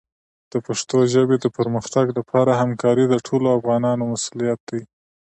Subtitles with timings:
[0.51, 4.81] د پښتو ژبې د پرمختګ لپاره همکاري د ټولو افغانانو مسؤلیت دی.